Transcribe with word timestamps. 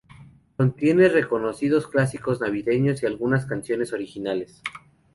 Contiene 0.57 1.09
reconocidos 1.09 1.85
clásicos 1.85 2.41
navideños 2.41 3.03
y 3.03 3.05
algunas 3.05 3.45
canciones 3.45 3.93
originales. 3.93 4.63